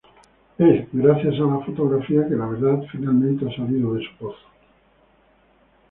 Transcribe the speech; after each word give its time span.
Es, 0.57 0.87
gracias 0.91 1.35
a 1.35 1.43
la 1.43 1.59
fotografía 1.63 2.27
que 2.27 2.33
la 2.35 2.47
verdad 2.47 2.81
finalmente 2.91 3.47
ha 3.47 3.55
salido 3.55 3.93
de 3.93 4.03
su 4.03 4.17
pozo. 4.17 4.47